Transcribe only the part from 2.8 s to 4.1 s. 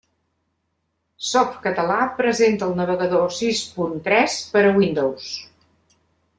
Navegador sis punt